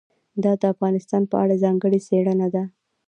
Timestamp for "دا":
0.43-0.51